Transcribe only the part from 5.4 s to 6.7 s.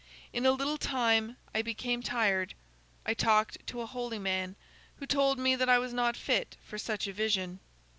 that I was not fit